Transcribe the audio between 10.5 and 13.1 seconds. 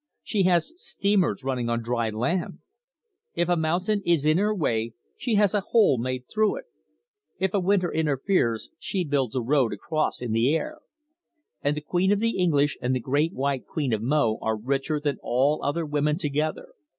air. And the Queen of the English and the